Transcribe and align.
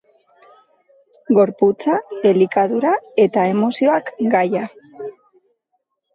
Gorputza, 1.39 1.97
elikadura 2.31 2.95
eta 3.27 3.45
emozioak 3.53 4.11
gaia. 4.35 4.65